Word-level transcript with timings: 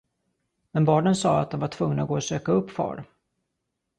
Men 0.71 0.85
barnen 0.85 1.15
sade 1.15 1.39
att 1.41 1.51
de 1.51 1.59
var 1.59 1.67
tvungna 1.67 2.01
att 2.01 2.07
gå 2.07 2.15
och 2.15 2.23
söka 2.23 2.51
upp 2.51 2.71
far. 2.71 3.05